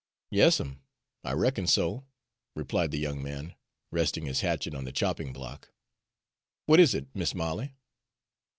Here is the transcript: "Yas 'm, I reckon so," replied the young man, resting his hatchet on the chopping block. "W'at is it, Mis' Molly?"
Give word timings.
"Yas 0.31 0.59
'm, 0.59 0.81
I 1.23 1.33
reckon 1.33 1.67
so," 1.67 2.07
replied 2.55 2.89
the 2.89 2.97
young 2.97 3.21
man, 3.21 3.53
resting 3.91 4.25
his 4.25 4.41
hatchet 4.41 4.73
on 4.73 4.83
the 4.83 4.91
chopping 4.91 5.31
block. 5.31 5.71
"W'at 6.67 6.79
is 6.81 6.95
it, 6.95 7.09
Mis' 7.13 7.35
Molly?" 7.35 7.75